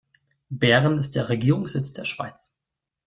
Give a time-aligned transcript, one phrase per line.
[0.49, 2.57] Bern ist der Regierungssitz der Schweiz.